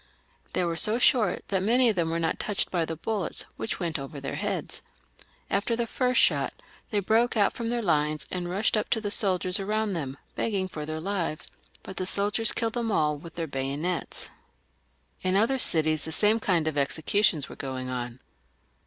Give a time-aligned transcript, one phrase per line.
[0.53, 3.79] They were so short that many of them were not touched by the bullets, which
[3.79, 4.81] went over their heads.
[5.47, 6.55] After the first shot
[6.89, 10.67] they broke out from their lines and rushed up to the soldiers round them, begging
[10.67, 11.51] for their lives;
[11.83, 14.31] but the soldiers killed them all with their bayonets.
[15.21, 15.29] 416 THE REVOLUTION.
[15.29, 15.29] [CH.
[15.29, 15.59] In other
[15.91, 18.19] cities the same kind of executions were going on.